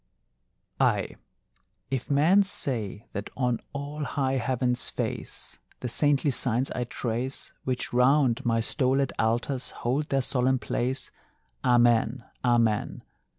Ay, 0.79 1.15
if 1.91 2.09
men 2.09 2.41
say 2.41 3.05
that 3.13 3.29
on 3.37 3.59
all 3.71 4.03
high 4.03 4.33
heaven's 4.37 4.89
face 4.89 5.59
The 5.81 5.87
saintly 5.87 6.31
signs 6.31 6.71
I 6.71 6.85
trace 6.85 7.51
Which 7.65 7.93
round 7.93 8.43
my 8.43 8.61
stolèd 8.61 9.11
altars 9.19 9.69
hold 9.85 10.09
their 10.09 10.23
solemn 10.23 10.57
place, 10.57 11.11
Amen, 11.63 12.25
amen! 12.43 13.03